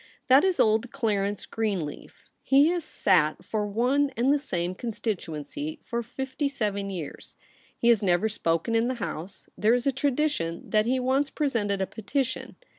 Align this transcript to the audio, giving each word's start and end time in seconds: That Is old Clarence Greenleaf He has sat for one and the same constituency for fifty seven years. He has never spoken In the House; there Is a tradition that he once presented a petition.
That 0.29 0.43
Is 0.43 0.59
old 0.59 0.89
Clarence 0.89 1.45
Greenleaf 1.45 2.27
He 2.41 2.69
has 2.69 2.83
sat 2.83 3.45
for 3.45 3.67
one 3.67 4.09
and 4.17 4.33
the 4.33 4.39
same 4.39 4.73
constituency 4.73 5.79
for 5.83 6.01
fifty 6.01 6.47
seven 6.47 6.89
years. 6.89 7.37
He 7.77 7.89
has 7.89 8.01
never 8.01 8.27
spoken 8.27 8.73
In 8.73 8.87
the 8.87 8.95
House; 8.95 9.47
there 9.55 9.75
Is 9.75 9.85
a 9.85 9.91
tradition 9.91 10.67
that 10.71 10.87
he 10.87 10.99
once 10.99 11.29
presented 11.29 11.81
a 11.81 11.85
petition. 11.85 12.55